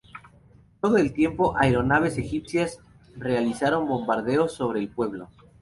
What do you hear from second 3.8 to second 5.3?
bombardeos sobre el pueblo.